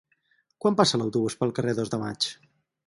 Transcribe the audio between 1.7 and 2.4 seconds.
Dos de Maig?